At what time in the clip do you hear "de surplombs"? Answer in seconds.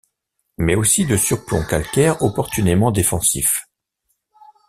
1.05-1.63